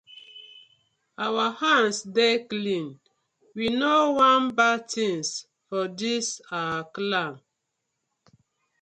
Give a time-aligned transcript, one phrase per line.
[1.25, 2.99] Our hands dey clean,
[3.55, 5.27] we no wan bad tinz
[5.67, 7.33] for dis our clan.